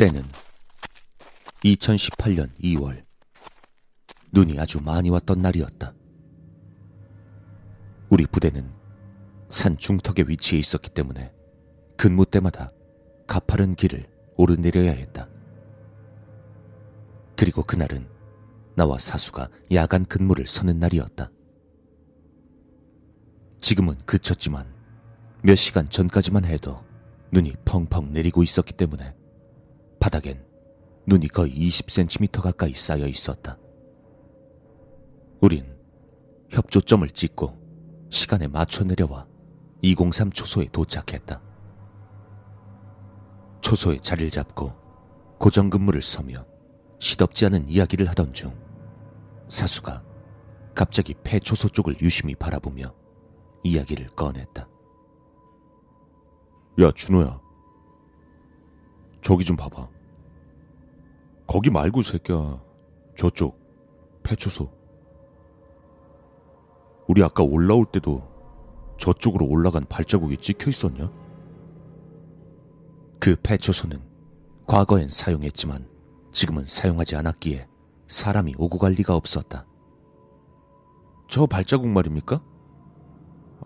[0.00, 0.22] 때는
[1.62, 3.04] 2018년 2월.
[4.32, 5.92] 눈이 아주 많이 왔던 날이었다.
[8.08, 8.72] 우리 부대는
[9.50, 11.34] 산 중턱에 위치해 있었기 때문에
[11.98, 12.72] 근무 때마다
[13.26, 14.08] 가파른 길을
[14.38, 15.28] 오르내려야 했다.
[17.36, 18.08] 그리고 그날은
[18.76, 21.30] 나와 사수가 야간 근무를 서는 날이었다.
[23.60, 24.66] 지금은 그쳤지만
[25.42, 26.82] 몇 시간 전까지만 해도
[27.32, 29.19] 눈이 펑펑 내리고 있었기 때문에
[30.00, 30.44] 바닥엔
[31.06, 33.58] 눈이 거의 20cm 가까이 쌓여 있었다.
[35.40, 35.76] 우린
[36.50, 39.26] 협조점을 찍고 시간에 맞춰 내려와
[39.82, 41.40] 203 초소에 도착했다.
[43.60, 44.72] 초소에 자리를 잡고
[45.38, 46.44] 고정 근무를 서며
[46.98, 48.58] 시덥지 않은 이야기를 하던 중
[49.48, 50.02] 사수가
[50.74, 52.94] 갑자기 폐초소 쪽을 유심히 바라보며
[53.64, 54.68] 이야기를 꺼냈다.
[56.80, 57.49] 야, 준호야.
[59.20, 59.88] 저기 좀 봐봐.
[61.46, 62.62] 거기 말고 새끼야.
[63.16, 63.58] 저쪽
[64.22, 64.70] 폐초소.
[67.08, 68.28] 우리 아까 올라올 때도
[68.98, 71.10] 저쪽으로 올라간 발자국이 찍혀 있었냐?
[73.18, 74.00] 그 폐초소는
[74.66, 75.88] 과거엔 사용했지만
[76.32, 77.66] 지금은 사용하지 않았기에
[78.06, 79.66] 사람이 오고 갈 리가 없었다.
[81.28, 82.40] 저 발자국 말입니까?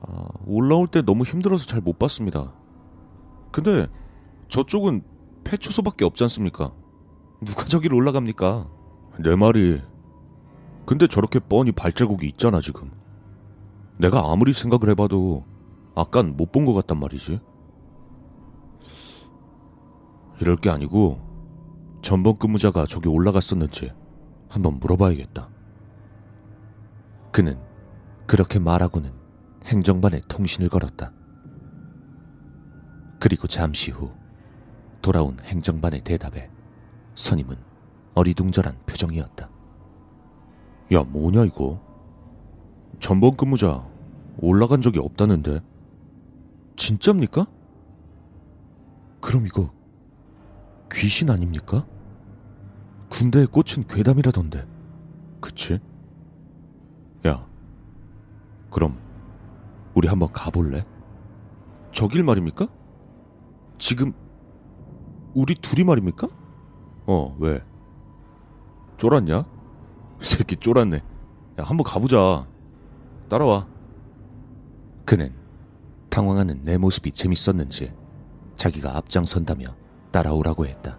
[0.00, 2.54] 아, 올라올 때 너무 힘들어서 잘 못 봤습니다.
[3.52, 3.86] 근데
[4.48, 5.02] 저쪽은
[5.44, 6.72] 폐초소밖에 없지 않습니까?
[7.40, 8.68] 누가 저기를 올라갑니까?
[9.20, 9.80] 내 말이.
[10.86, 12.90] 근데 저렇게 뻔히 발자국이 있잖아, 지금.
[13.98, 15.44] 내가 아무리 생각을 해봐도
[15.94, 17.40] 아깐 못 본 것 같단 말이지.
[20.40, 21.20] 이럴 게 아니고
[22.02, 23.92] 전번 근무자가 저기 올라갔었는지
[24.48, 25.48] 한번 물어봐야겠다.
[27.32, 27.58] 그는
[28.26, 29.12] 그렇게 말하고는
[29.66, 31.12] 행정반에 통신을 걸었다.
[33.20, 34.10] 그리고 잠시 후
[35.04, 36.50] 돌아온 행정반의 대답에
[37.14, 37.56] 선임은
[38.14, 39.50] 어리둥절한 표정이었다.
[40.94, 41.78] 야, 뭐냐, 이거?
[43.00, 43.86] 전번 근무자
[44.38, 45.60] 올라간 적이 없다는데.
[46.76, 47.46] 진짜입니까?
[49.20, 49.70] 그럼 이거
[50.90, 51.86] 귀신 아닙니까?
[53.10, 54.66] 군대에 꽂힌 괴담이라던데.
[55.38, 55.80] 그치?
[57.26, 57.46] 야,
[58.70, 58.98] 그럼
[59.92, 60.82] 우리 한번 가볼래?
[61.92, 62.68] 저길 말입니까?
[63.78, 64.14] 지금
[65.34, 66.28] 우리 둘이 말입니까?
[67.06, 67.62] 어, 왜?
[68.96, 69.44] 쫄았냐?
[70.20, 70.96] 새끼 쫄았네.
[70.96, 71.02] 야,
[71.64, 72.46] 한번 가보자.
[73.28, 73.66] 따라와.
[75.04, 75.34] 그는
[76.08, 77.92] 당황하는 내 모습이 재밌었는지
[78.54, 79.66] 자기가 앞장선다며
[80.12, 80.98] 따라오라고 했다.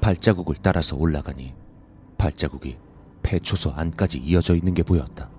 [0.00, 1.54] 발자국을 따라서 올라가니
[2.18, 2.76] 발자국이
[3.22, 5.30] 폐초소 안까지 이어져 있는 게 보였다.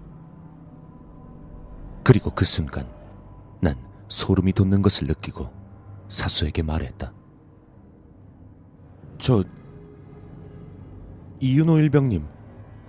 [2.04, 2.90] 그리고 그 순간
[3.60, 3.76] 난
[4.08, 5.63] 소름이 돋는 것을 느끼고
[6.14, 7.12] 사수에게 말했다.
[9.18, 9.44] 저
[11.40, 12.26] 이윤호 일병님.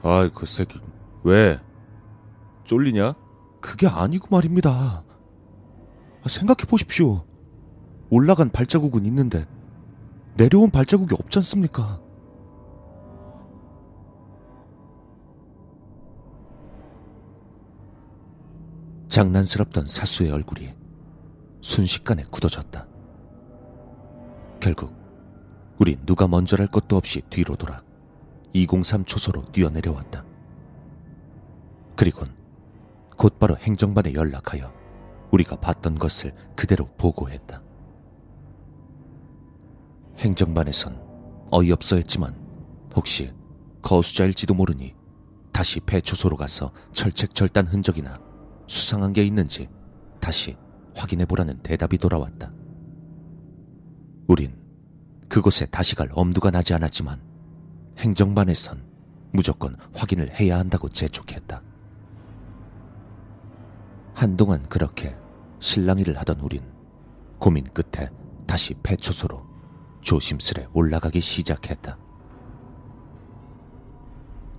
[0.02, 0.78] 아이 그 새끼
[1.22, 1.58] 왜
[2.64, 3.14] 쫄리냐?
[3.62, 5.02] 그게 아니고 말입니다.
[6.28, 7.24] 생각해 보십시오.
[8.10, 9.46] 올라간 발자국은 있는데
[10.36, 12.02] 내려온 발자국이 없지 않습니까?
[19.08, 20.74] 장난스럽던 사수의 얼굴이
[21.62, 22.93] 순식간에 굳어졌다.
[24.64, 24.96] 결국
[25.76, 27.82] 우린 누가 먼저랄 것도 없이 뒤로 돌아
[28.54, 30.24] 203 초소로 뛰어내려왔다.
[31.94, 32.34] 그리곤
[33.18, 34.72] 곧바로 행정반에 연락하여
[35.32, 37.62] 우리가 봤던 것을 그대로 보고했다.
[40.16, 40.98] 행정반에선
[41.50, 42.34] 어이없어 했지만
[42.96, 43.34] 혹시
[43.82, 44.94] 거수자일지도 모르니
[45.52, 48.18] 다시 폐초소로 가서 철책철단 흔적이나
[48.66, 49.68] 수상한 게 있는지
[50.20, 50.56] 다시
[50.96, 52.63] 확인해 보라는 대답이 돌아왔다.
[54.26, 54.56] 우린
[55.28, 57.20] 그곳에 다시 갈 엄두가 나지 않았지만
[57.98, 58.82] 행정반에선
[59.32, 61.62] 무조건 확인을 해야 한다고 재촉했다.
[64.14, 65.14] 한동안 그렇게
[65.58, 66.62] 실랑이를 하던 우린
[67.38, 68.08] 고민 끝에
[68.46, 69.44] 다시 폐초소로
[70.00, 71.98] 조심스레 올라가기 시작했다.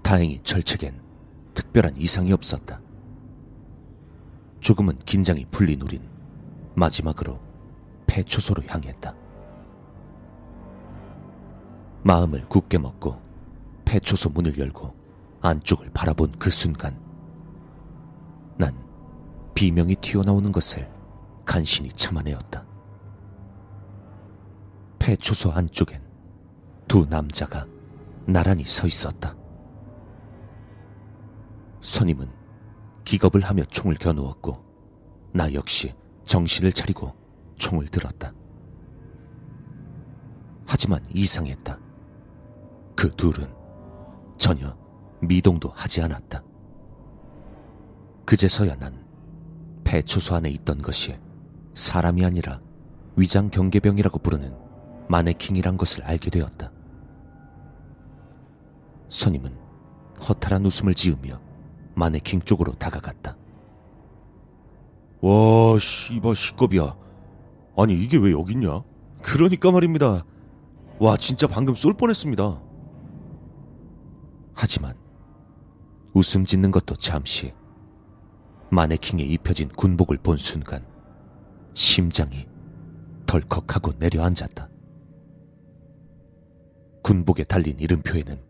[0.02, 1.02] 다행히 철책엔
[1.54, 2.82] 특별한 이상이 없었다.
[4.60, 6.02] 조금은 긴장이 풀린 우린
[6.76, 7.40] 마지막으로
[8.08, 9.25] 폐초소로 향했다.
[12.06, 13.20] 마음을 굳게 먹고
[13.84, 14.94] 폐초소 문을 열고
[15.42, 16.96] 안쪽을 바라본 그 순간
[18.58, 18.78] 난
[19.56, 20.88] 비명이 튀어나오는 것을
[21.46, 22.64] 간신히 참아내었다.
[25.00, 26.00] 폐초소 안쪽엔
[26.88, 27.66] 두 남자가
[28.28, 29.36] 나란히 서 있었다.
[31.82, 32.30] 선임은
[33.04, 34.64] 기겁을 하며 총을 겨누었고
[35.34, 37.16] 나 역시 정신을 차리고
[37.58, 38.32] 총을 들었다.
[40.68, 41.85] 하지만 이상했다.
[42.96, 43.54] 그 둘은
[44.38, 44.76] 전혀
[45.22, 46.44] 미동도 하지 않았다.
[48.26, 49.06] 그제서야 난
[49.84, 51.18] 폐초소 안에 있던 것이
[51.74, 52.62] 사람이 아니라
[53.16, 54.56] 위장 경계병이라고 부르는
[55.10, 56.72] 마네킹이란 것을 알게 되었다.
[59.10, 59.56] 선임은
[60.28, 61.40] 허탈한 웃음을 지으며
[61.94, 63.38] 마네킹 쪽으로 다가갔다.
[65.22, 66.96] 와, 씨발 시겁이야.
[67.78, 68.82] 아니 이게 왜 여기 있냐?
[69.22, 70.26] 그러니까 말입니다.
[71.00, 72.65] 와, 진짜 방금 쏠 뻔했습니다.
[74.56, 74.98] 하지만
[76.14, 77.54] 웃음 짓는 것도 잠시
[78.72, 80.86] 마네킹에 입혀진 군복을 본 순간
[81.74, 82.48] 심장이
[83.28, 84.70] 덜컥하고 내려앉았다.
[87.04, 88.42] 군복에 달린 이름표에는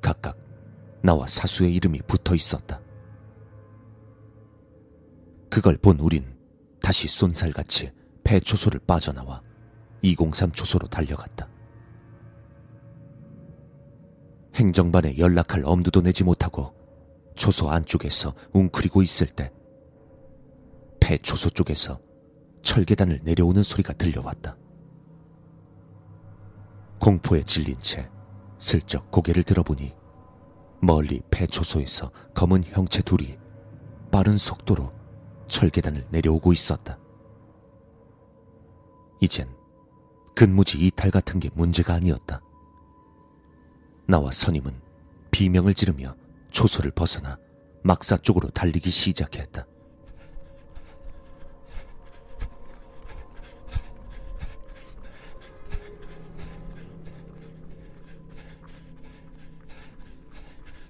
[0.00, 0.36] 각각
[1.02, 2.80] 나와 사수의 이름이 붙어 있었다.
[5.50, 6.34] 그걸 본 우린
[6.80, 7.92] 다시 쏜살같이
[8.24, 9.42] 폐초소를 빠져나와
[10.02, 11.53] 203 초소로 달려갔다.
[14.54, 16.74] 행정반에 연락할 엄두도 내지 못하고
[17.36, 19.52] 초소 안쪽에서 웅크리고 있을 때
[21.00, 22.00] 폐초소 쪽에서
[22.62, 24.56] 철계단을 내려오는 소리가 들려왔다.
[27.00, 28.08] 공포에 질린 채
[28.58, 29.94] 슬쩍 고개를 들어보니
[30.80, 33.36] 멀리 폐초소에서 검은 형체 둘이
[34.10, 34.92] 빠른 속도로
[35.48, 36.98] 철계단을 내려오고 있었다.
[39.20, 39.48] 이젠
[40.34, 42.40] 근무지 이탈 같은 게 문제가 아니었다.
[44.06, 44.72] 나와 선임은
[45.30, 46.14] 비명을 지르며
[46.50, 47.38] 초소를 벗어나
[47.82, 49.66] 막사 쪽으로 달리기 시작했다.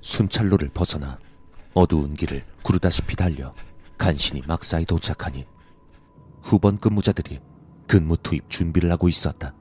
[0.00, 1.18] 순찰로를 벗어나
[1.72, 3.54] 어두운 길을 구르다시피 달려
[3.96, 5.44] 간신히 막사에 도착하니
[6.42, 7.40] 후번 근무자들이
[7.86, 9.54] 근무 투입 준비를 하고 있었다.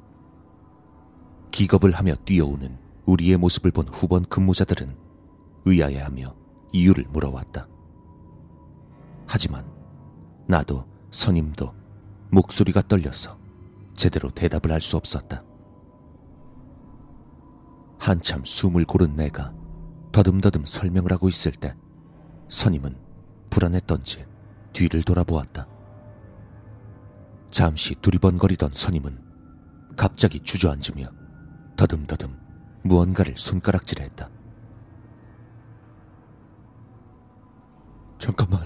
[1.52, 4.96] 기겁을 하며 뛰어오는 우리의 모습을 본 후번 근무자들은
[5.66, 6.36] 의아해하며
[6.72, 7.68] 이유를 물어왔다.
[9.28, 9.66] 하지만
[10.48, 11.74] 나도 선임도
[12.32, 13.38] 목소리가 떨려서
[13.96, 15.44] 제대로 대답을 할 수 없었다.
[18.00, 19.54] 한참 숨을 고른 내가
[20.12, 21.76] 더듬더듬 설명을 하고 있을 때
[22.50, 22.98] 선임은
[23.50, 24.26] 불안했던지
[24.74, 25.68] 뒤를 돌아보았다.
[27.50, 29.18] 잠시 두리번거리던 선임은
[29.96, 31.08] 갑자기 주저앉으며
[31.78, 32.36] 더듬더듬
[32.84, 34.30] 무언가를 손가락질했다.
[38.18, 38.66] 잠깐만.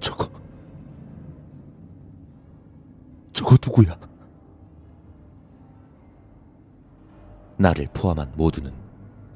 [0.00, 0.28] 저거.
[3.32, 3.98] 저거 누구야?
[7.58, 8.72] 나를 포함한 모두는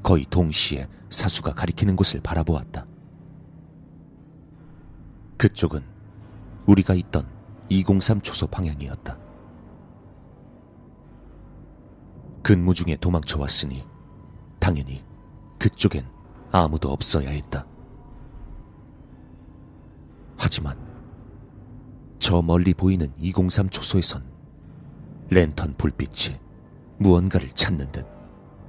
[0.03, 2.87] 거의 동시에 사수가 가리키는 곳을 바라보았다.
[5.37, 5.85] 그쪽은
[6.67, 7.29] 우리가 있던
[7.69, 9.24] 203 초소 방향이었다.
[12.45, 13.87] 근무 중에 도망쳐 왔으니
[14.61, 15.03] 당연히
[15.59, 16.07] 그쪽엔
[16.53, 17.67] 아무도 없어야 했다.
[20.37, 20.79] 하지만
[22.19, 24.23] 저 멀리 보이는 203 초소에선
[25.31, 26.39] 랜턴 불빛이
[26.99, 28.07] 무언가를 찾는 듯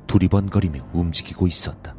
[0.07, 1.93] 두리번거리며 움직이고 있었다.